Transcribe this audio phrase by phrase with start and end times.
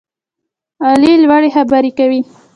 [0.87, 2.21] علي لوړې خبرې کوي.